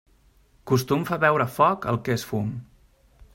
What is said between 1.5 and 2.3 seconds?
foc el que és